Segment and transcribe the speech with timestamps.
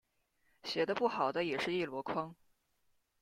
[0.63, 2.35] 写的不好的也是一箩筐